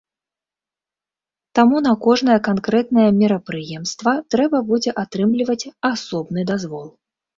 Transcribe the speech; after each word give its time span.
Таму 1.59 1.77
на 1.87 1.91
кожнае 2.07 2.39
канкрэтнае 2.47 3.05
мерапрыемства 3.19 4.11
трэба 4.37 4.57
будзе 4.73 4.91
атрымліваць 5.03 5.61
асобны 5.93 6.41
дазвол. 6.55 6.87